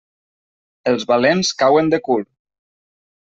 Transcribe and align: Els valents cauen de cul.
Els 0.91 1.03
valents 1.11 1.51
cauen 1.63 1.91
de 1.95 1.99
cul. 2.09 2.25